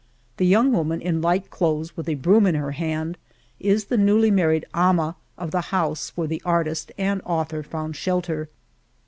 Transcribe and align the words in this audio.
The 0.37 0.47
young 0.47 0.71
woman 0.71 0.99
in 0.99 1.21
light 1.21 1.51
clothes, 1.51 1.95
with 1.95 2.09
a 2.09 2.15
broom 2.15 2.47
in 2.47 2.55
her 2.55 2.71
hand, 2.71 3.19
is 3.59 3.85
the 3.85 3.97
newly 3.99 4.31
married 4.31 4.65
''ama 4.73 5.13
of 5.37 5.51
the 5.51 5.61
house 5.69 6.11
where 6.15 6.27
artist 6.43 6.91
and 6.97 7.21
author 7.23 7.61
found 7.61 7.95
shelter 7.95 8.49